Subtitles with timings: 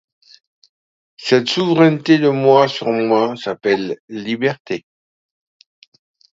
[1.17, 4.83] Cette souveraineté de moi sur moi s'appelle Liberté.